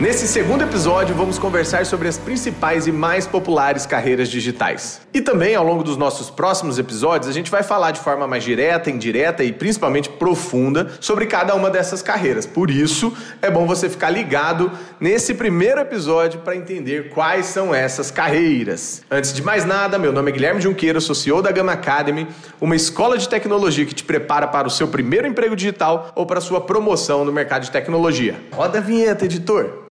[0.00, 5.00] Nesse segundo episódio, vamos conversar sobre as principais e mais populares carreiras digitais.
[5.12, 8.44] E também, ao longo dos nossos próximos episódios, a gente vai falar de forma mais
[8.44, 12.46] direta, indireta e principalmente profunda sobre cada uma dessas carreiras.
[12.46, 18.08] Por isso, é bom você ficar ligado nesse primeiro episódio para entender quais são essas
[18.08, 19.02] carreiras.
[19.10, 22.28] Antes de mais nada, meu nome é Guilherme Junqueira, sou CEO da Gama Academy,
[22.60, 26.38] uma escola de tecnologia que te prepara para o seu primeiro emprego digital ou para
[26.38, 28.36] a sua promoção no mercado de tecnologia.
[28.52, 29.87] Roda a vinheta, editor!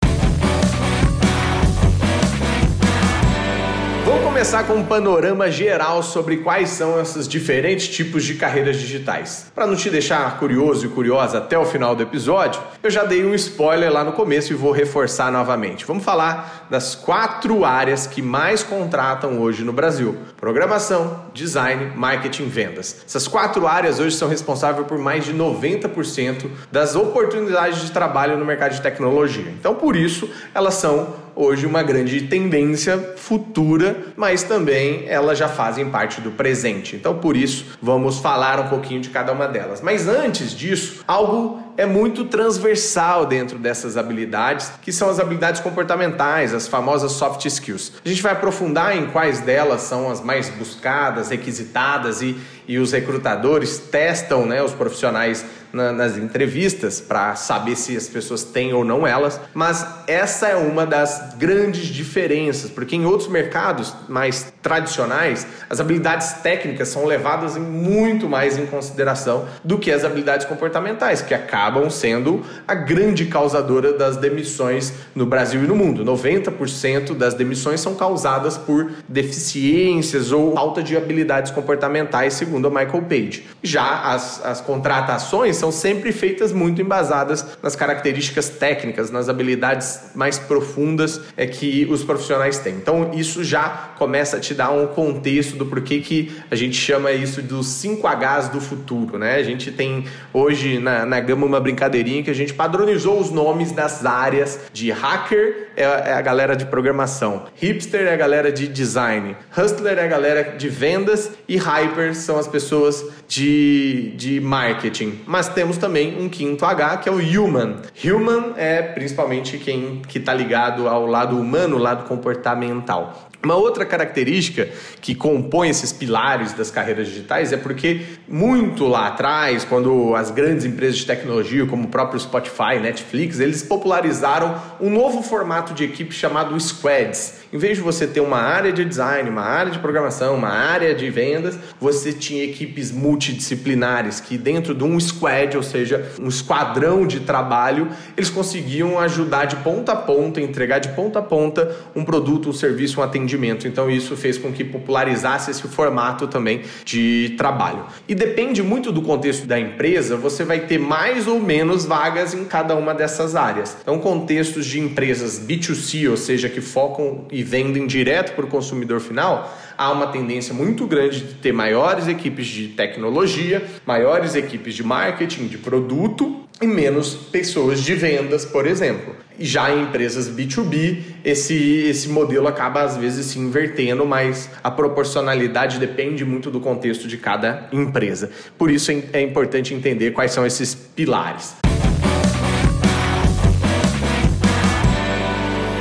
[4.37, 9.51] Começar com um panorama geral sobre quais são esses diferentes tipos de carreiras digitais.
[9.55, 13.25] Para não te deixar curioso e curiosa até o final do episódio, eu já dei
[13.25, 15.87] um spoiler lá no começo e vou reforçar novamente.
[15.87, 23.01] Vamos falar das quatro áreas que mais contratam hoje no Brasil: programação, design, marketing vendas.
[23.07, 28.45] Essas quatro áreas hoje são responsáveis por mais de 90% das oportunidades de trabalho no
[28.45, 29.51] mercado de tecnologia.
[29.59, 35.89] Então, por isso, elas são hoje uma grande tendência futura, mas também elas já fazem
[35.89, 36.95] parte do presente.
[36.95, 39.81] Então, por isso, vamos falar um pouquinho de cada uma delas.
[39.81, 46.53] Mas antes disso, algo é muito transversal dentro dessas habilidades, que são as habilidades comportamentais,
[46.53, 47.93] as famosas soft skills.
[48.03, 52.35] A gente vai aprofundar em quais delas são as mais buscadas, requisitadas e,
[52.67, 58.43] e os recrutadores testam né, os profissionais na, nas entrevistas para saber se as pessoas
[58.43, 63.93] têm ou não elas, mas essa é uma das grandes diferenças, porque em outros mercados
[64.07, 70.45] mais tradicionais, as habilidades técnicas são levadas muito mais em consideração do que as habilidades
[70.45, 76.03] comportamentais, que acabam sendo a grande causadora das demissões no Brasil e no mundo.
[76.03, 83.03] 90% das demissões são causadas por deficiências ou falta de habilidades comportamentais, segundo a Michael
[83.03, 83.45] Page.
[83.63, 90.37] Já as, as contratações são sempre feitas muito embasadas nas características técnicas, nas habilidades mais
[90.37, 92.75] profundas é que os profissionais têm.
[92.75, 97.11] Então isso já começa a te dar um contexto do porquê que a gente chama
[97.11, 99.35] isso dos 5Hs do futuro, né?
[99.35, 103.71] A gente tem hoje na, na gama uma brincadeirinha que a gente padronizou os nomes
[103.71, 108.67] das áreas de hacker é, é a galera de programação, hipster é a galera de
[108.67, 115.19] design, hustler é a galera de vendas e hyper são as pessoas de, de marketing.
[115.27, 117.77] Mas temos também um quinto H, que é o human.
[118.03, 123.26] Human é principalmente quem que está ligado ao lado humano, lado comportamental.
[123.43, 124.67] Uma outra característica
[124.99, 130.65] que compõe esses pilares das carreiras digitais é porque muito lá atrás, quando as grandes
[130.65, 136.13] empresas de tecnologia, como o próprio Spotify, Netflix, eles popularizaram um novo formato de equipe
[136.13, 137.45] chamado squads.
[137.53, 140.93] Em vez de você ter uma área de design, uma área de programação, uma área
[140.93, 147.07] de vendas, você tinha equipes multidisciplinares que dentro de um squad, ou seja, um esquadrão
[147.07, 152.03] de trabalho, eles conseguiam ajudar de ponta a ponta, entregar de ponta a ponta um
[152.03, 153.26] produto, um serviço, um atendimento.
[153.67, 157.85] Então isso fez com que popularizasse esse formato também de trabalho.
[158.07, 162.45] E depende muito do contexto da empresa, você vai ter mais ou menos vagas em
[162.45, 163.77] cada uma dessas áreas.
[163.81, 168.99] Então contextos de empresas B2C, ou seja, que focam e vendem direto para o consumidor
[168.99, 174.83] final, há uma tendência muito grande de ter maiores equipes de tecnologia, maiores equipes de
[174.83, 179.15] marketing, de produto e menos pessoas de vendas, por exemplo.
[179.39, 185.77] Já em empresas B2B, esse, esse modelo acaba às vezes se invertendo, mas a proporcionalidade
[185.77, 188.31] depende muito do contexto de cada empresa.
[188.57, 191.66] Por isso é importante entender quais são esses pilares.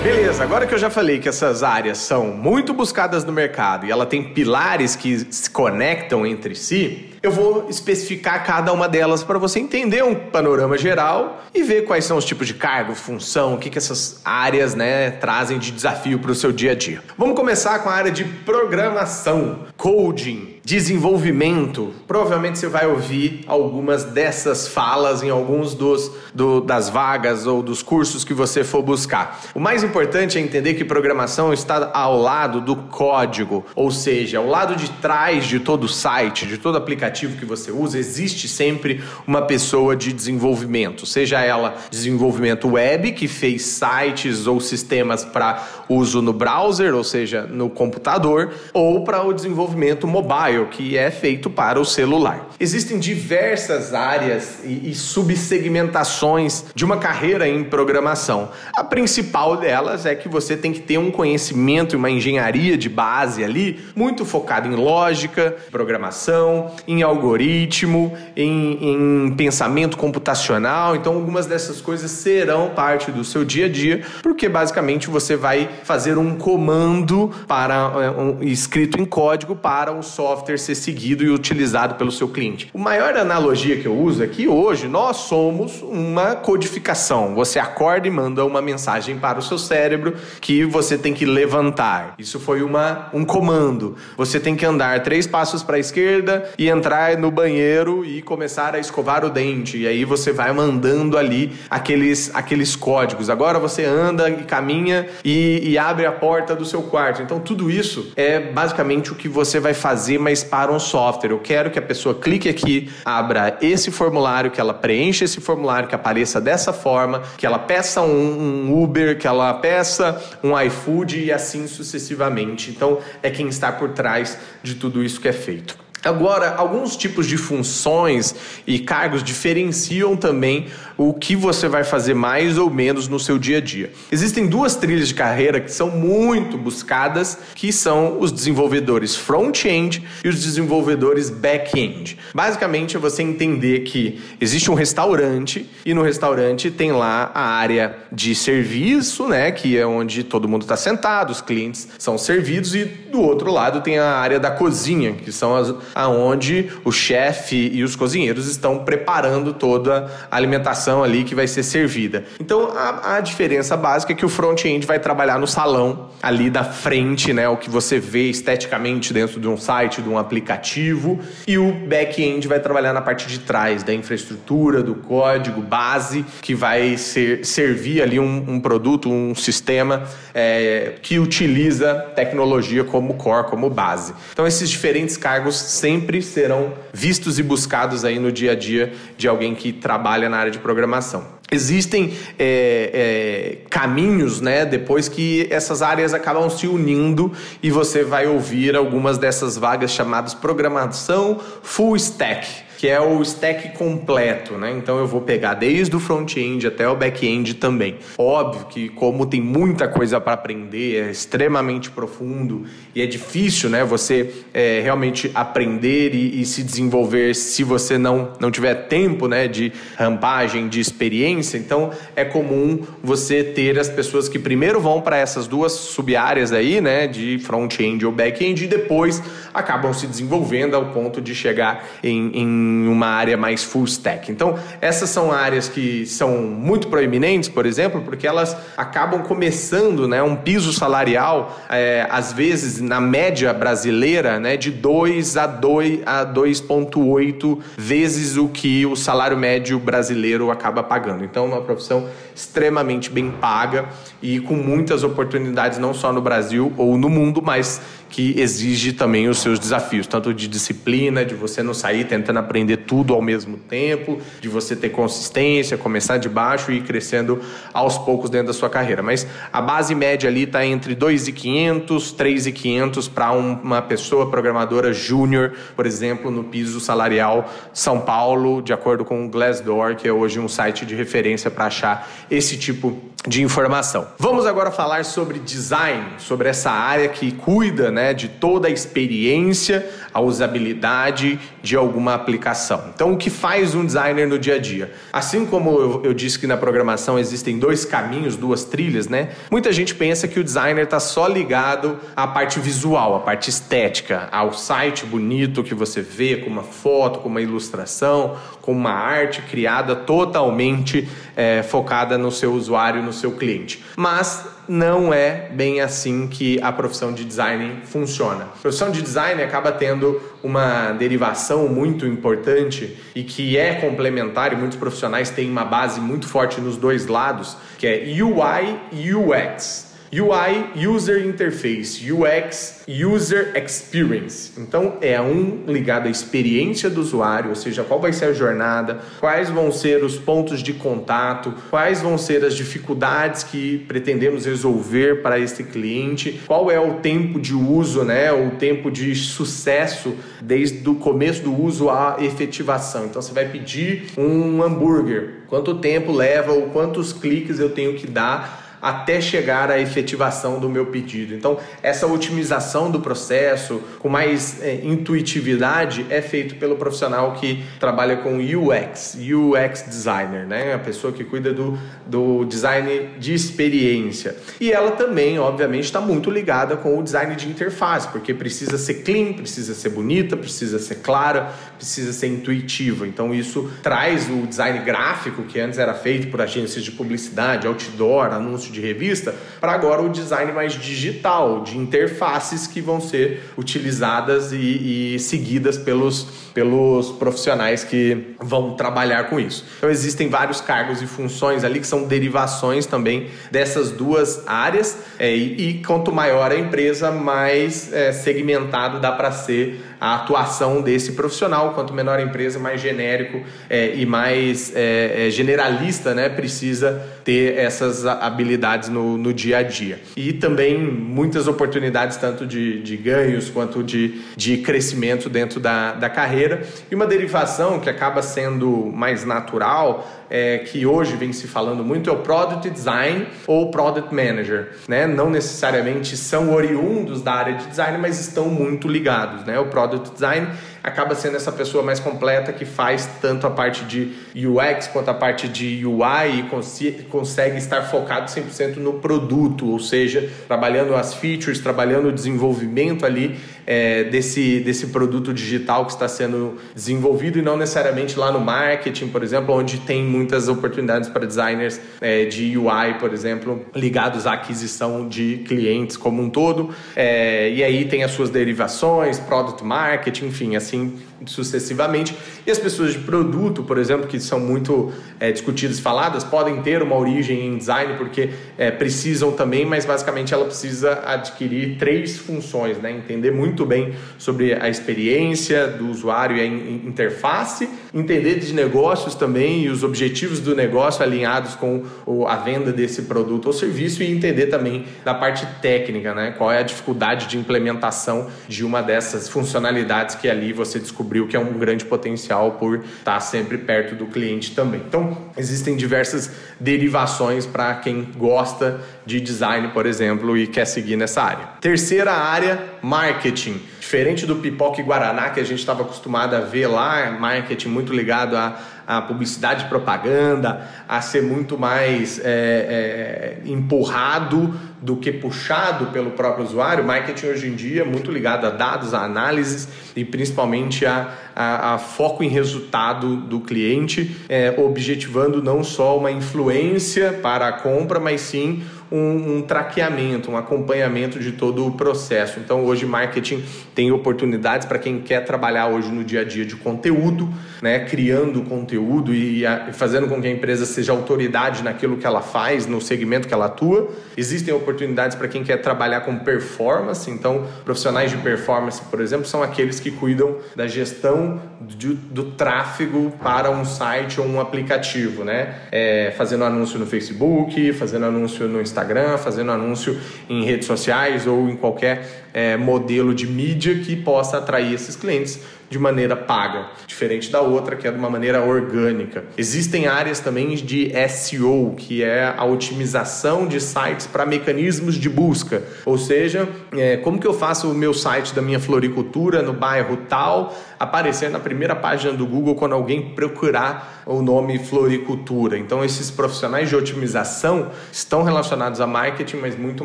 [0.06, 3.90] Beleza, agora que eu já falei que essas áreas são muito buscadas no mercado e
[3.90, 9.36] ela tem pilares que se conectam entre si, eu vou especificar cada uma delas para
[9.36, 13.58] você entender um panorama geral e ver quais são os tipos de cargo, função, o
[13.58, 17.02] que, que essas áreas né, trazem de desafio para o seu dia a dia.
[17.18, 21.94] Vamos começar com a área de programação, coding desenvolvimento.
[22.08, 27.84] Provavelmente você vai ouvir algumas dessas falas em alguns dos do, das vagas ou dos
[27.84, 29.42] cursos que você for buscar.
[29.54, 34.46] O mais importante é entender que programação está ao lado do código, ou seja, ao
[34.48, 39.42] lado de trás de todo site, de todo aplicativo que você usa, existe sempre uma
[39.42, 46.32] pessoa de desenvolvimento, seja ela desenvolvimento web que fez sites ou sistemas para uso no
[46.32, 51.84] browser, ou seja, no computador, ou para o desenvolvimento mobile que é feito para o
[51.84, 52.48] celular.
[52.58, 58.50] Existem diversas áreas e, e subsegmentações de uma carreira em programação.
[58.74, 62.88] A principal delas é que você tem que ter um conhecimento e uma engenharia de
[62.88, 70.96] base ali, muito focado em lógica, programação, em algoritmo, em, em pensamento computacional.
[70.96, 75.68] Então, algumas dessas coisas serão parte do seu dia a dia, porque basicamente você vai
[75.84, 81.30] fazer um comando para é, um, escrito em código para um software ser seguido e
[81.30, 82.70] utilizado pelo seu cliente.
[82.74, 87.34] A maior analogia que eu uso é que hoje nós somos uma codificação.
[87.34, 92.14] Você acorda e manda uma mensagem para o seu cérebro que você tem que levantar.
[92.18, 93.96] Isso foi uma, um comando.
[94.16, 98.74] Você tem que andar três passos para a esquerda e entrar no banheiro e começar
[98.74, 99.78] a escovar o dente.
[99.78, 103.30] E aí você vai mandando ali aqueles, aqueles códigos.
[103.30, 107.22] Agora você anda e caminha e, e abre a porta do seu quarto.
[107.22, 111.30] Então tudo isso é basicamente o que você vai fazer, mas para um software.
[111.30, 115.88] Eu quero que a pessoa clique aqui, abra esse formulário, que ela preencha esse formulário,
[115.88, 121.24] que apareça dessa forma, que ela peça um, um Uber, que ela peça um iFood
[121.24, 122.70] e assim sucessivamente.
[122.70, 125.85] Então é quem está por trás de tudo isso que é feito.
[126.04, 128.34] Agora, alguns tipos de funções
[128.66, 133.58] e cargos diferenciam também o que você vai fazer mais ou menos no seu dia
[133.58, 133.90] a dia.
[134.10, 140.28] Existem duas trilhas de carreira que são muito buscadas, que são os desenvolvedores front-end e
[140.28, 142.16] os desenvolvedores back-end.
[142.34, 147.96] Basicamente é você entender que existe um restaurante e no restaurante tem lá a área
[148.10, 152.84] de serviço, né, que é onde todo mundo está sentado, os clientes são servidos e
[152.84, 157.82] do outro lado tem a área da cozinha, que são as aonde o chefe e
[157.82, 162.24] os cozinheiros estão preparando toda a alimentação ali que vai ser servida.
[162.40, 166.64] Então a, a diferença básica é que o front-end vai trabalhar no salão ali da
[166.64, 171.58] frente, né, o que você vê esteticamente dentro de um site, de um aplicativo, e
[171.58, 176.96] o back-end vai trabalhar na parte de trás da infraestrutura, do código base que vai
[176.96, 180.04] ser, servir ali um, um produto, um sistema
[180.34, 184.14] é, que utiliza tecnologia como core, como base.
[184.32, 189.28] Então esses diferentes cargos sempre serão vistos e buscados aí no dia a dia de
[189.28, 191.36] alguém que trabalha na área de programação.
[191.50, 194.66] Existem é, é, caminhos, né?
[194.66, 197.32] Depois que essas áreas acabam se unindo
[197.62, 203.76] e você vai ouvir algumas dessas vagas chamadas programação full stack que é o stack
[203.76, 204.72] completo, né?
[204.76, 207.96] Então eu vou pegar desde o front-end até o back-end também.
[208.18, 212.64] Óbvio que como tem muita coisa para aprender, é extremamente profundo
[212.94, 213.84] e é difícil, né?
[213.84, 219.48] Você é, realmente aprender e, e, se desenvolver se você não não tiver tempo, né?
[219.48, 221.56] De rampagem, de experiência.
[221.56, 226.80] Então é comum você ter as pessoas que primeiro vão para essas duas sub-áreas aí,
[226.80, 227.06] né?
[227.06, 229.22] De front-end ou back-end e depois
[229.54, 232.46] acabam se desenvolvendo ao ponto de chegar em, em
[232.88, 234.30] uma área mais full stack.
[234.30, 240.22] Então, essas são áreas que são muito proeminentes, por exemplo, porque elas acabam começando né,
[240.22, 246.24] um piso salarial, é, às vezes, na média brasileira, né, de 2 a 2 a
[246.24, 251.24] 2,8 vezes o que o salário médio brasileiro acaba pagando.
[251.24, 253.86] Então, é uma profissão extremamente bem paga
[254.22, 259.28] e com muitas oportunidades, não só no Brasil ou no mundo, mas que exige também
[259.28, 263.56] os seus desafios, tanto de disciplina, de você não sair tentando aprender tudo ao mesmo
[263.56, 267.40] tempo, de você ter consistência, começar de baixo e ir crescendo
[267.72, 269.02] aos poucos dentro da sua carreira.
[269.02, 275.86] Mas a base média ali está entre 2.500, 3.500 para uma pessoa programadora júnior, por
[275.86, 280.48] exemplo, no piso salarial São Paulo, de acordo com o Glassdoor, que é hoje um
[280.48, 282.96] site de referência para achar esse tipo
[283.26, 284.06] de informação.
[284.18, 289.84] Vamos agora falar sobre design, sobre essa área que cuida né, de toda a experiência,
[290.14, 292.45] a usabilidade de alguma aplicação.
[292.94, 294.92] Então, o que faz um designer no dia a dia?
[295.12, 299.30] Assim como eu, eu disse que na programação existem dois caminhos, duas trilhas, né?
[299.50, 304.28] Muita gente pensa que o designer está só ligado à parte visual, à parte estética,
[304.30, 309.42] ao site bonito que você vê, com uma foto, com uma ilustração, com uma arte
[309.42, 313.84] criada totalmente é, focada no seu usuário, no seu cliente.
[313.96, 318.44] Mas não é bem assim que a profissão de design funciona.
[318.44, 324.56] A profissão de design acaba tendo uma derivação muito importante e que é complementar, e
[324.56, 329.85] muitos profissionais têm uma base muito forte nos dois lados, que é UI e UX.
[330.12, 334.52] UI, User Interface, UX, User Experience.
[334.56, 339.00] Então é um ligado à experiência do usuário, ou seja, qual vai ser a jornada,
[339.18, 345.22] quais vão ser os pontos de contato, quais vão ser as dificuldades que pretendemos resolver
[345.22, 350.88] para este cliente, qual é o tempo de uso, né, o tempo de sucesso desde
[350.88, 353.06] o começo do uso à efetivação.
[353.06, 358.06] Então você vai pedir um hambúrguer, quanto tempo leva ou quantos cliques eu tenho que
[358.06, 361.34] dar até chegar à efetivação do meu pedido.
[361.34, 368.16] Então, essa otimização do processo com mais é, intuitividade é feito pelo profissional que trabalha
[368.16, 370.74] com UX, UX designer, né?
[370.74, 374.36] A pessoa que cuida do, do design de experiência.
[374.60, 379.02] E ela também, obviamente, está muito ligada com o design de interface, porque precisa ser
[379.02, 383.06] clean, precisa ser bonita, precisa ser clara, precisa ser intuitiva.
[383.06, 388.32] Então, isso traz o design gráfico que antes era feito por agências de publicidade, outdoor,
[388.66, 394.52] anúncio de revista, para agora o design mais digital, de interfaces que vão ser utilizadas
[394.52, 399.64] e, e seguidas pelos, pelos profissionais que vão trabalhar com isso.
[399.78, 405.34] Então existem vários cargos e funções ali que são derivações também dessas duas áreas é,
[405.34, 411.12] e, e, quanto maior a empresa, mais é, segmentado dá para ser a atuação desse
[411.12, 411.74] profissional.
[411.74, 417.56] Quanto menor a empresa, mais genérico é, e mais é, é, generalista né, precisa ter
[417.56, 420.00] essas habilidades no, no dia a dia.
[420.16, 426.08] E também muitas oportunidades, tanto de, de ganhos quanto de, de crescimento dentro da, da
[426.08, 426.62] carreira.
[426.90, 432.10] E uma derivação que acaba sendo mais natural é, que hoje vem se falando muito
[432.10, 434.72] é o Product Design ou Product Manager.
[434.88, 435.06] Né?
[435.06, 439.44] Não necessariamente são oriundos da área de design, mas estão muito ligados.
[439.44, 439.58] Né?
[439.58, 440.48] O Product Design
[440.86, 445.14] acaba sendo essa pessoa mais completa que faz tanto a parte de UX quanto a
[445.14, 451.58] parte de UI e consegue estar focado 100% no produto, ou seja, trabalhando as features,
[451.58, 457.56] trabalhando o desenvolvimento ali é, desse, desse produto digital que está sendo desenvolvido e não
[457.56, 462.94] necessariamente lá no marketing, por exemplo, onde tem muitas oportunidades para designers é, de UI,
[463.00, 466.70] por exemplo, ligados à aquisição de clientes como um todo.
[466.94, 472.14] É, e aí tem as suas derivações, product marketing, enfim, assim assim sucessivamente.
[472.46, 476.82] E as pessoas de produto, por exemplo, que são muito é, discutidas faladas, podem ter
[476.82, 482.78] uma origem em design porque é, precisam também, mas basicamente ela precisa adquirir três funções,
[482.78, 482.90] né?
[482.90, 489.62] Entender muito bem sobre a experiência do usuário e a interface, entender de negócios também
[489.62, 491.84] e os objetivos do negócio alinhados com
[492.26, 496.34] a venda desse produto ou serviço e entender também da parte técnica, né?
[496.36, 501.36] Qual é a dificuldade de implementação de uma dessas funcionalidades que ali você descobriu que
[501.36, 504.82] é um grande potencial por estar sempre perto do cliente também.
[504.86, 511.22] Então, existem diversas derivações para quem gosta de design, por exemplo, e quer seguir nessa
[511.22, 511.46] área.
[511.60, 513.60] Terceira área, marketing.
[513.80, 517.92] Diferente do pipoca e guaraná que a gente estava acostumado a ver lá, marketing muito
[517.92, 525.86] ligado a a publicidade propaganda, a ser muito mais é, é, empurrado do que puxado
[525.86, 526.84] pelo próprio usuário.
[526.84, 531.74] Marketing hoje em dia é muito ligado a dados, a análises e principalmente a, a,
[531.74, 537.98] a foco em resultado do cliente, é, objetivando não só uma influência para a compra,
[537.98, 542.38] mas sim um, um traqueamento, um acompanhamento de todo o processo.
[542.38, 546.56] Então, hoje, marketing tem oportunidades para quem quer trabalhar hoje no dia a dia de
[546.56, 547.28] conteúdo,
[547.60, 552.20] né, criando conteúdo e, e fazendo com que a empresa seja autoridade naquilo que ela
[552.20, 553.90] faz, no segmento que ela atua.
[554.16, 557.10] Existem oportunidades para quem quer trabalhar com performance.
[557.10, 563.12] Então, profissionais de performance, por exemplo, são aqueles que cuidam da gestão do, do tráfego
[563.22, 565.56] para um site ou um aplicativo, né?
[565.72, 571.26] É, fazendo anúncio no Facebook, fazendo anúncio no Instagram Instagram, fazendo anúncio em redes sociais
[571.26, 576.66] ou em qualquer é, modelo de mídia que possa atrair esses clientes de maneira paga,
[576.86, 579.24] diferente da outra que é de uma maneira orgânica.
[579.36, 585.62] Existem áreas também de SEO, que é a otimização de sites para mecanismos de busca,
[585.84, 589.96] ou seja, é, como que eu faço o meu site da minha floricultura no bairro
[590.08, 595.58] tal aparecer na primeira página do Google quando alguém procurar o nome floricultura.
[595.58, 599.84] Então esses profissionais de otimização estão relacionados a marketing, mas muito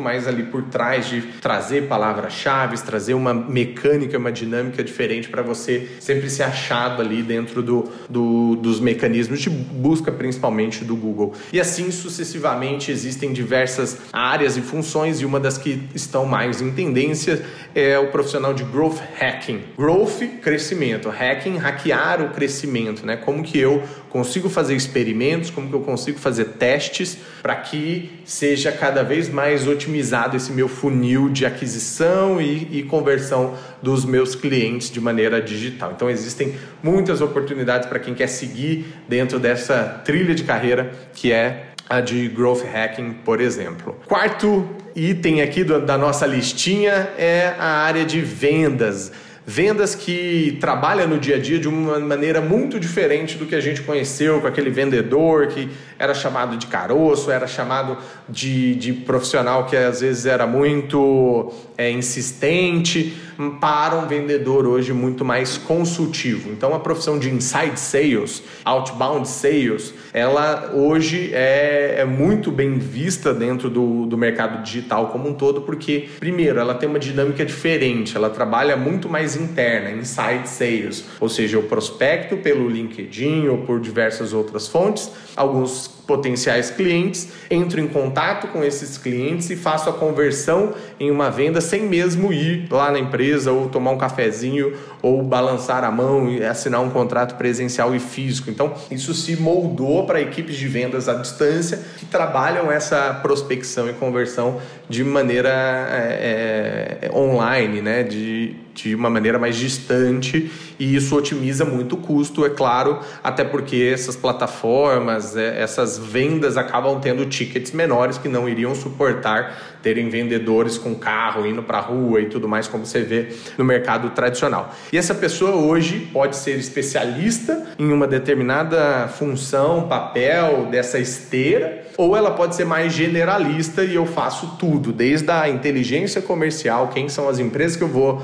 [0.00, 5.71] mais ali por trás de trazer palavras-chave, trazer uma mecânica, uma dinâmica diferente para você
[6.00, 11.32] sempre ser achado ali dentro do, do, dos mecanismos de busca, principalmente do Google.
[11.52, 16.70] E assim sucessivamente existem diversas áreas e funções, e uma das que estão mais em
[16.70, 19.60] tendência é o profissional de growth hacking.
[19.76, 23.16] Growth, crescimento, hacking, hackear o crescimento, né?
[23.16, 28.70] Como que eu consigo fazer experimentos, como que eu consigo fazer testes para que seja
[28.70, 34.90] cada vez mais otimizado esse meu funil de aquisição e, e, conversão dos meus clientes
[34.90, 35.92] de maneira digital.
[35.96, 41.68] Então existem muitas oportunidades para quem quer seguir dentro dessa trilha de carreira que é
[41.88, 43.96] a de growth hacking, por exemplo.
[44.06, 49.10] Quarto item aqui do, da nossa listinha é a área de vendas
[49.44, 53.60] vendas que trabalha no dia a dia de uma maneira muito diferente do que a
[53.60, 55.68] gente conheceu com aquele vendedor que
[55.98, 61.90] era chamado de caroço, era chamado de, de profissional que às vezes era muito é,
[61.90, 63.14] insistente,
[63.50, 66.50] para um vendedor hoje muito mais consultivo.
[66.50, 73.32] Então a profissão de inside sales, outbound sales, ela hoje é, é muito bem vista
[73.32, 78.16] dentro do, do mercado digital como um todo, porque, primeiro, ela tem uma dinâmica diferente,
[78.16, 83.80] ela trabalha muito mais interna, inside sales, ou seja, o prospecto pelo LinkedIn ou por
[83.80, 89.94] diversas outras fontes, alguns potenciais clientes, entro em contato com esses clientes e faço a
[89.94, 95.22] conversão em uma venda sem mesmo ir lá na empresa ou tomar um cafezinho ou
[95.22, 98.50] balançar a mão e assinar um contrato presencial e físico.
[98.50, 103.94] Então, isso se moldou para equipes de vendas à distância que trabalham essa prospecção e
[103.94, 108.02] conversão de maneira é, é, online, né?
[108.02, 113.44] de, de uma maneira mais distante e isso otimiza muito o custo, é claro, até
[113.44, 120.08] porque essas plataformas, é, essas vendas acabam tendo tickets menores que não iriam suportar terem
[120.08, 124.10] vendedores com carro indo para a rua e tudo mais, como você vê no mercado
[124.10, 124.74] tradicional.
[124.92, 132.16] E essa pessoa hoje pode ser especialista em uma determinada função, papel dessa esteira, ou
[132.16, 137.28] ela pode ser mais generalista e eu faço tudo, desde a inteligência comercial, quem são
[137.28, 138.22] as empresas que eu vou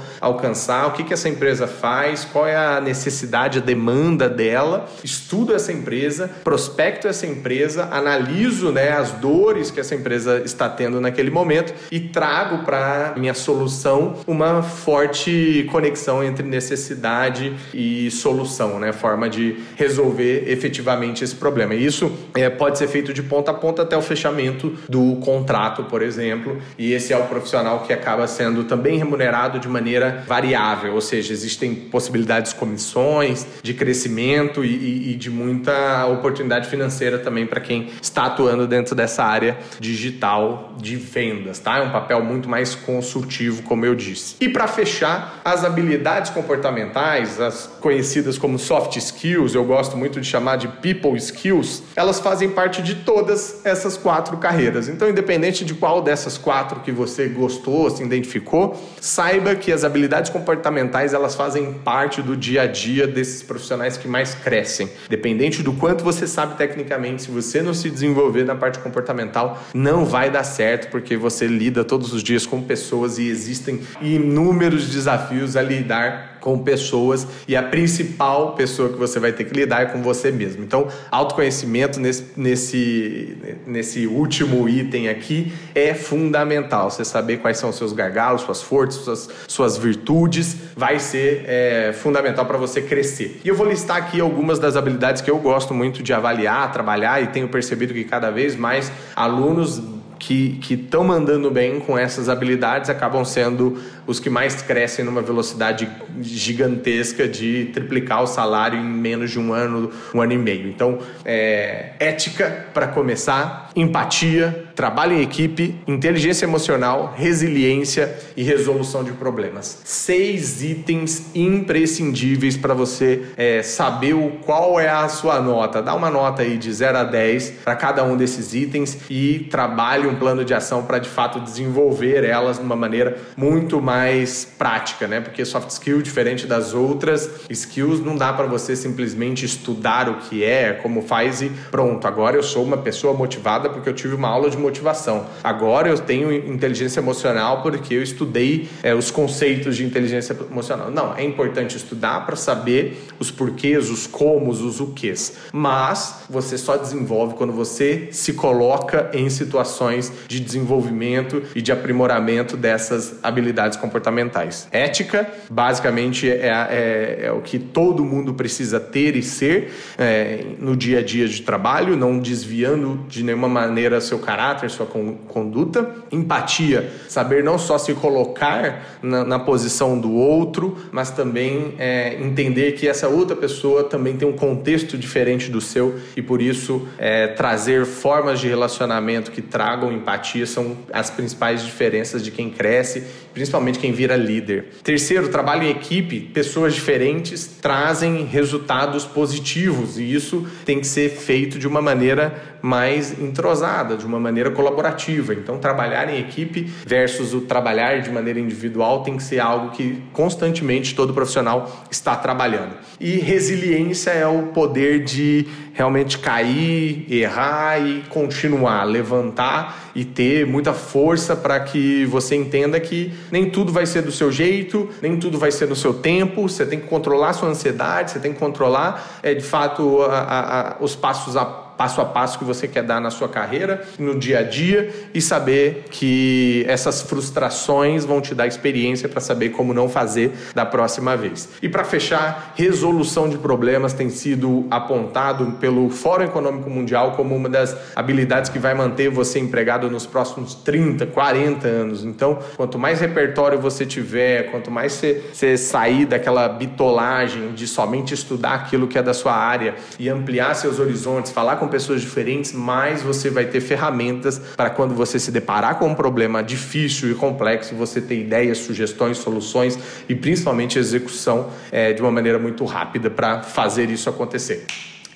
[0.86, 5.72] o que, que essa empresa faz, qual é a necessidade, a demanda dela, estudo essa
[5.72, 11.74] empresa, prospecto essa empresa, analiso né, as dores que essa empresa está tendo naquele momento
[11.90, 19.56] e trago para minha solução uma forte conexão entre necessidade e solução, né, forma de
[19.76, 21.74] resolver efetivamente esse problema.
[21.74, 25.84] E isso é, pode ser feito de ponta a ponta até o fechamento do contrato,
[25.84, 30.94] por exemplo, e esse é o profissional que acaba sendo também remunerado de maneira variável,
[30.94, 37.18] ou seja, existem possibilidades de comissões, de crescimento e, e, e de muita oportunidade financeira
[37.18, 41.78] também para quem está atuando dentro dessa área digital de vendas, tá?
[41.78, 44.36] É um papel muito mais consultivo, como eu disse.
[44.40, 50.26] E para fechar, as habilidades comportamentais, as conhecidas como soft skills, eu gosto muito de
[50.26, 54.88] chamar de people skills, elas fazem parte de todas essas quatro carreiras.
[54.88, 60.17] Então, independente de qual dessas quatro que você gostou, se identificou, saiba que as habilidades
[60.26, 64.90] comportamentais elas fazem parte do dia a dia desses profissionais que mais crescem.
[65.08, 70.04] Dependente do quanto você sabe tecnicamente, se você não se desenvolver na parte comportamental, não
[70.04, 75.56] vai dar certo, porque você lida todos os dias com pessoas e existem inúmeros desafios
[75.56, 79.84] a lidar com pessoas e a principal pessoa que você vai ter que lidar é
[79.84, 80.64] com você mesmo.
[80.64, 86.90] Então, autoconhecimento nesse, nesse, nesse último item aqui é fundamental.
[86.90, 91.92] Você saber quais são os seus gargalos, suas forças, suas, suas virtudes, vai ser é,
[91.92, 93.42] fundamental para você crescer.
[93.44, 97.22] E eu vou listar aqui algumas das habilidades que eu gosto muito de avaliar, trabalhar
[97.22, 99.82] e tenho percebido que cada vez mais alunos
[100.18, 105.88] que estão mandando bem com essas habilidades acabam sendo os que mais crescem numa velocidade
[106.20, 110.68] gigantesca de triplicar o salário em menos de um ano, um ano e meio.
[110.68, 119.10] Então, é, ética para começar, empatia, trabalho em equipe, inteligência emocional, resiliência e resolução de
[119.10, 119.80] problemas.
[119.84, 125.82] Seis itens imprescindíveis para você é, saber o, qual é a sua nota.
[125.82, 130.06] Dá uma nota aí de 0 a 10 para cada um desses itens e trabalhe
[130.06, 135.08] um plano de ação para de fato desenvolver elas de uma maneira muito mais prática,
[135.08, 135.20] né?
[135.20, 140.44] Porque soft skill, diferente das outras skills, não dá para você simplesmente estudar o que
[140.44, 144.28] é, como faz e pronto, agora eu sou uma pessoa motivada porque eu tive uma
[144.28, 145.26] aula de motivação.
[145.42, 150.90] Agora eu tenho inteligência emocional porque eu estudei é, os conceitos de inteligência emocional.
[150.90, 155.36] Não, é importante estudar para saber os porquês, os comos, os o quês.
[155.52, 162.56] Mas você só desenvolve quando você se coloca em situações de desenvolvimento e de aprimoramento
[162.56, 164.68] dessas habilidades comportamentais.
[164.70, 170.76] Ética, basicamente, é, é, é o que todo mundo precisa ter e ser é, no
[170.76, 175.94] dia a dia de trabalho, não desviando de nenhuma maneira seu caráter, sua conduta.
[176.10, 182.72] Empatia, saber não só se colocar na, na posição do outro, mas também é, entender
[182.72, 187.28] que essa outra pessoa também tem um contexto diferente do seu e por isso é,
[187.28, 193.04] trazer formas de relacionamento que tragam empatia são as principais diferenças de quem cresce,
[193.38, 194.66] principalmente quem vira líder.
[194.82, 201.56] Terceiro, trabalho em equipe, pessoas diferentes trazem resultados positivos e isso tem que ser feito
[201.56, 205.32] de uma maneira mais entrosada, de uma maneira colaborativa.
[205.32, 210.02] Então, trabalhar em equipe versus o trabalhar de maneira individual tem que ser algo que
[210.12, 212.74] constantemente todo profissional está trabalhando.
[212.98, 220.72] E resiliência é o poder de realmente cair, errar e continuar, levantar e ter muita
[220.72, 225.38] força para que você entenda que nem tudo vai ser do seu jeito, nem tudo
[225.38, 229.18] vai ser no seu tempo, você tem que controlar sua ansiedade, você tem que controlar
[229.22, 232.82] é, de fato a, a, a, os passos a passo a passo que você quer
[232.82, 238.34] dar na sua carreira, no dia a dia e saber que essas frustrações vão te
[238.34, 241.48] dar experiência para saber como não fazer da próxima vez.
[241.62, 247.48] E para fechar, resolução de problemas tem sido apontado pelo Fórum Econômico Mundial como uma
[247.48, 252.04] das habilidades que vai manter você empregado nos próximos 30, 40 anos.
[252.04, 258.14] Então, quanto mais repertório você tiver, quanto mais você, você sair daquela bitolagem de somente
[258.14, 262.00] estudar aquilo que é da sua área e ampliar seus horizontes, falar com com pessoas
[262.00, 267.10] diferentes, mais você vai ter ferramentas para quando você se deparar com um problema difícil
[267.10, 269.78] e complexo, você ter ideias, sugestões, soluções
[270.08, 274.64] e principalmente execução é, de uma maneira muito rápida para fazer isso acontecer.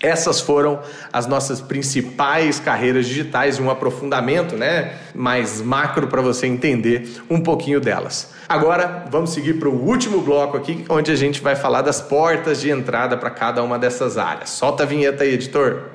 [0.03, 0.81] Essas foram
[1.13, 7.41] as nossas principais carreiras digitais e um aprofundamento né, mais macro para você entender um
[7.41, 8.33] pouquinho delas.
[8.49, 12.61] Agora vamos seguir para o último bloco aqui, onde a gente vai falar das portas
[12.61, 14.51] de entrada para cada uma dessas áreas.
[14.51, 15.92] Solta a vinheta aí, editor.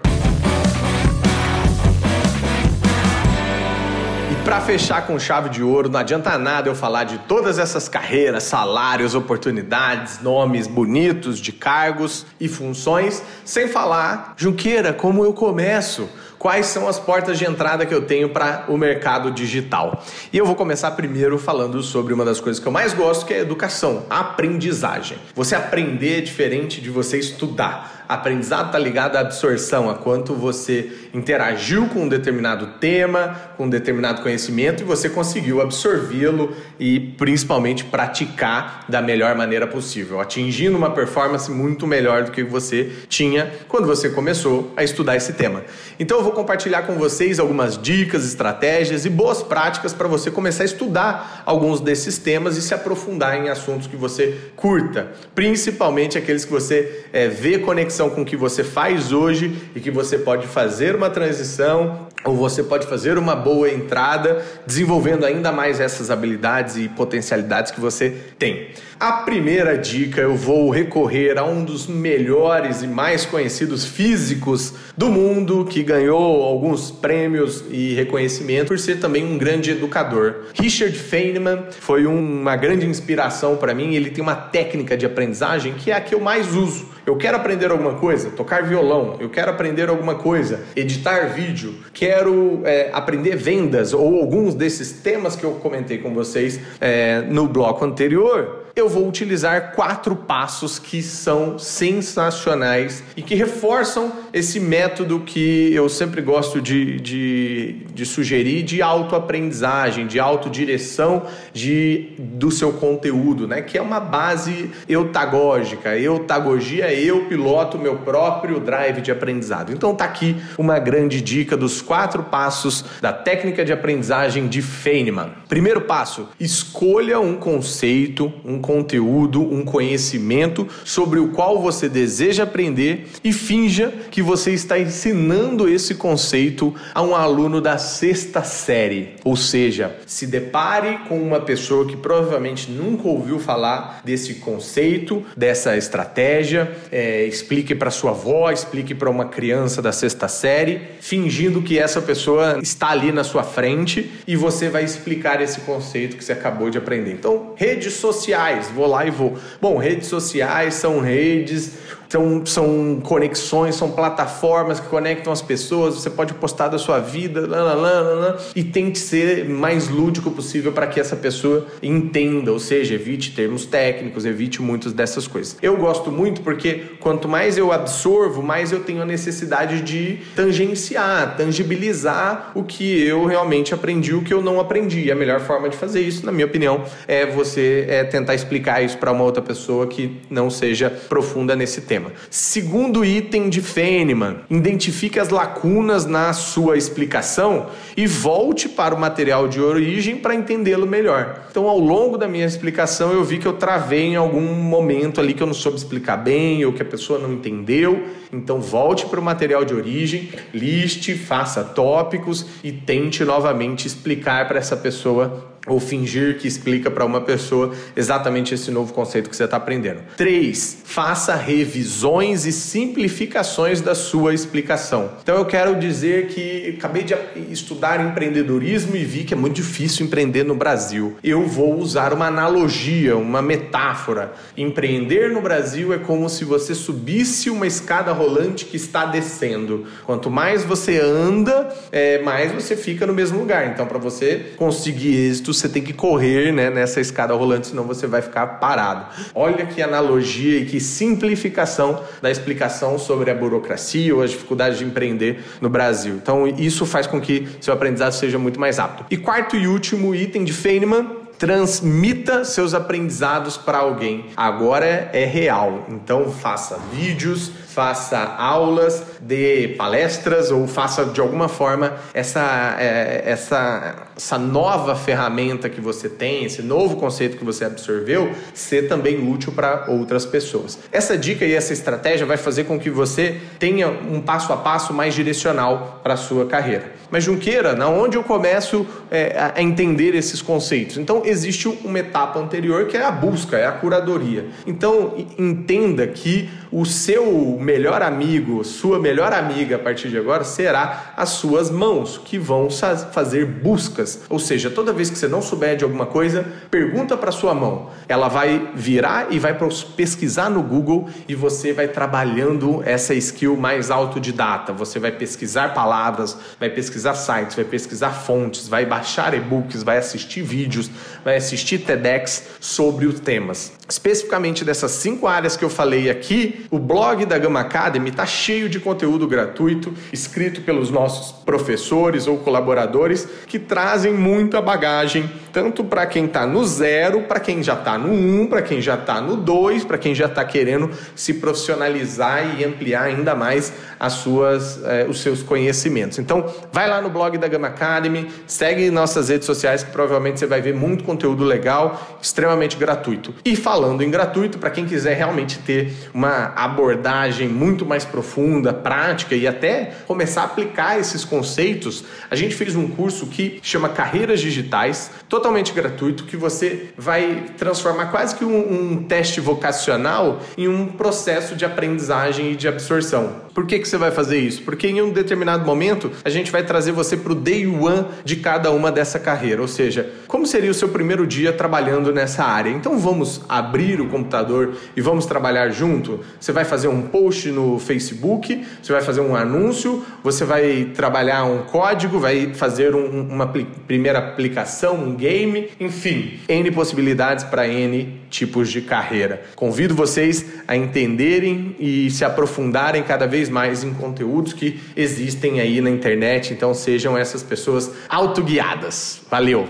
[4.47, 8.43] Para fechar com chave de ouro, não adianta nada eu falar de todas essas carreiras,
[8.43, 16.07] salários, oportunidades, nomes bonitos de cargos e funções, sem falar, Junqueira, como eu começo?
[16.37, 20.03] quais são as portas de entrada que eu tenho para o mercado digital.
[20.31, 23.33] E eu vou começar primeiro falando sobre uma das coisas que eu mais gosto, que
[23.33, 25.17] é a educação, a aprendizagem.
[25.35, 27.96] Você aprender é diferente de você estudar.
[28.07, 33.69] Aprendizado está ligado à absorção, a quanto você interagiu com um determinado tema, com um
[33.69, 40.91] determinado conhecimento e você conseguiu absorvê-lo e principalmente praticar da melhor maneira possível, atingindo uma
[40.91, 45.63] performance muito melhor do que você tinha quando você começou a estudar esse tema.
[45.99, 50.63] Então eu vou compartilhar com vocês algumas dicas, estratégias e boas práticas para você começar
[50.63, 56.45] a estudar alguns desses temas e se aprofundar em assuntos que você curta, principalmente aqueles
[56.45, 60.19] que você é, vê conexão conexão com o que você faz hoje e que você
[60.19, 66.11] pode fazer uma transição ou você pode fazer uma boa entrada, desenvolvendo ainda mais essas
[66.11, 68.67] habilidades e potencialidades que você tem.
[68.99, 75.09] A primeira dica eu vou recorrer a um dos melhores e mais conhecidos físicos do
[75.09, 80.47] mundo que ganhou alguns prêmios e reconhecimento por ser também um grande educador.
[80.59, 83.93] Richard Feynman foi uma grande inspiração para mim.
[83.93, 86.97] Ele tem uma técnica de aprendizagem que é a que eu mais uso.
[87.05, 92.16] Eu quero aprender alguma coisa, tocar violão, eu quero aprender alguma coisa, editar vídeo, quero
[92.63, 97.83] é, aprender vendas ou alguns desses temas que eu comentei com vocês é, no bloco
[97.83, 105.73] anterior eu vou utilizar quatro passos que são sensacionais e que reforçam esse método que
[105.73, 113.47] eu sempre gosto de, de, de sugerir de autoaprendizagem, de autodireção de, do seu conteúdo,
[113.47, 113.63] né?
[113.63, 115.97] que é uma base eutagógica.
[115.97, 119.73] Eutagogia, eu piloto meu próprio drive de aprendizado.
[119.73, 125.31] Então tá aqui uma grande dica dos quatro passos da técnica de aprendizagem de Feynman.
[125.49, 133.07] Primeiro passo, escolha um conceito, um conteúdo, um conhecimento sobre o qual você deseja aprender
[133.23, 139.15] e finja que você está ensinando esse conceito a um aluno da sexta série.
[139.23, 145.77] Ou seja, se depare com uma pessoa que provavelmente nunca ouviu falar desse conceito, dessa
[145.77, 151.79] estratégia, é, explique para sua avó, explique para uma criança da sexta série, fingindo que
[151.79, 156.33] essa pessoa está ali na sua frente e você vai explicar esse conceito que você
[156.33, 157.13] acabou de aprender.
[157.13, 159.37] Então, redes sociais, vou lá e vou.
[159.61, 161.73] Bom, redes sociais são redes
[162.07, 165.95] então, são conexões, são plataformas que conectam as pessoas.
[165.95, 170.71] Você pode postar da sua vida lá, lá, lá e tente ser mais lúdico possível
[170.71, 175.57] para que essa pessoa entenda, ou seja, evite termos técnicos, evite muitas dessas coisas.
[175.61, 181.35] Eu gosto muito porque quanto mais eu absorvo, mais eu tenho a necessidade de tangenciar,
[181.35, 185.05] tangibilizar o que eu realmente aprendi, o que eu não aprendi.
[185.05, 188.81] E a melhor forma de fazer isso, na minha opinião, é você é, tentar explicar
[188.81, 191.96] isso para uma outra pessoa que não seja profunda nesse tema
[192.29, 199.47] Segundo item de Feynman, identifique as lacunas na sua explicação e volte para o material
[199.47, 201.47] de origem para entendê-lo melhor.
[201.49, 205.33] Então, ao longo da minha explicação, eu vi que eu travei em algum momento ali
[205.33, 208.05] que eu não soube explicar bem ou que a pessoa não entendeu.
[208.31, 214.59] Então, volte para o material de origem, liste, faça tópicos e tente novamente explicar para
[214.59, 219.43] essa pessoa ou fingir que explica para uma pessoa exatamente esse novo conceito que você
[219.43, 219.99] está aprendendo.
[220.15, 220.77] 3.
[220.83, 225.11] Faça revisões e simplificações da sua explicação.
[225.21, 227.13] Então eu quero dizer que acabei de
[227.51, 231.17] estudar empreendedorismo e vi que é muito difícil empreender no Brasil.
[231.23, 234.33] Eu vou usar uma analogia, uma metáfora.
[234.55, 239.85] Empreender no Brasil é como se você subisse uma escada rolante que está descendo.
[240.05, 243.67] Quanto mais você anda, é, mais você fica no mesmo lugar.
[243.67, 248.07] Então para você conseguir êxito você tem que correr né, nessa escada rolante, senão você
[248.07, 249.05] vai ficar parado.
[249.33, 254.85] Olha que analogia e que simplificação da explicação sobre a burocracia ou as dificuldades de
[254.85, 256.15] empreender no Brasil.
[256.15, 259.05] Então, isso faz com que seu aprendizado seja muito mais rápido.
[259.09, 264.25] E quarto e último item de Feynman, transmita seus aprendizados para alguém.
[264.35, 271.93] Agora é real, então faça vídeos, faça aulas, dê palestras ou faça de alguma forma
[272.11, 278.31] essa, é, essa, essa nova ferramenta que você tem, esse novo conceito que você absorveu,
[278.51, 280.79] ser também útil para outras pessoas.
[280.91, 284.91] Essa dica e essa estratégia vai fazer com que você tenha um passo a passo
[284.91, 286.93] mais direcional para a sua carreira.
[287.11, 290.97] Mas Junqueira, na onde eu começo é, a entender esses conceitos?
[290.97, 294.47] Então existe uma etapa anterior que é a busca, é a curadoria.
[294.65, 301.11] Então entenda que o seu melhor amigo, sua melhor amiga a partir de agora será
[301.17, 302.69] as suas mãos, que vão
[303.11, 304.21] fazer buscas.
[304.29, 307.89] Ou seja, toda vez que você não souber de alguma coisa, pergunta para sua mão.
[308.07, 309.53] Ela vai virar e vai
[309.97, 314.71] pesquisar no Google e você vai trabalhando essa skill mais autodidata.
[314.71, 320.41] Você vai pesquisar palavras, vai pesquisar sites, vai pesquisar fontes, vai baixar e-books, vai assistir
[320.41, 320.89] vídeos,
[321.21, 323.73] vai assistir TEDx sobre os temas.
[323.89, 328.67] Especificamente dessas cinco áreas que eu falei aqui, o blog da Gama Academy está cheio
[328.67, 336.05] de conteúdo gratuito, escrito pelos nossos professores ou colaboradores que trazem muita bagagem, tanto para
[336.05, 339.37] quem está no zero, para quem já está no um, para quem já está no
[339.37, 345.07] dois, para quem já está querendo se profissionalizar e ampliar ainda mais as suas, eh,
[345.09, 346.19] os seus conhecimentos.
[346.19, 350.45] Então, vai lá no blog da Gama Academy, segue nossas redes sociais que provavelmente você
[350.45, 353.33] vai ver muito conteúdo legal, extremamente gratuito.
[353.45, 359.35] E falando em gratuito, para quem quiser realmente ter uma abordagem muito mais profunda, prática
[359.35, 364.39] e até começar a aplicar esses conceitos, a gente fez um curso que chama Carreiras
[364.39, 370.87] Digitais, totalmente gratuito, que você vai transformar quase que um, um teste vocacional em um
[370.87, 373.47] processo de aprendizagem e de absorção.
[373.57, 374.61] Por que, que você vai fazer isso?
[374.61, 378.35] Porque em um determinado momento a gente vai trazer você para o day one de
[378.35, 382.69] cada uma dessa carreira, ou seja, como seria o seu primeiro dia trabalhando nessa área.
[382.69, 386.19] Então vamos abrir o computador e vamos trabalhar junto.
[386.39, 391.43] Você vai fazer um post no Facebook, você vai fazer um anúncio, você vai trabalhar
[391.43, 393.47] um código, vai fazer um, uma
[393.85, 399.43] primeira aplicação, um game, enfim, N possibilidades para N tipos de carreira.
[399.55, 405.81] Convido vocês a entenderem e se aprofundarem cada vez mais em conteúdos que existem aí
[405.81, 409.21] na internet, então sejam essas pessoas autoguiadas.
[409.29, 409.67] Valeu!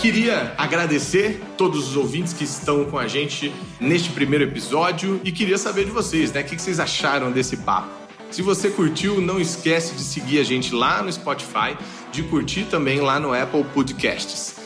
[0.00, 5.56] Queria agradecer todos os ouvintes que estão com a gente neste primeiro episódio e queria
[5.56, 6.42] saber de vocês, né?
[6.42, 7.88] O que vocês acharam desse papo?
[8.30, 11.76] Se você curtiu, não esquece de seguir a gente lá no Spotify,
[12.12, 14.65] de curtir também lá no Apple Podcasts.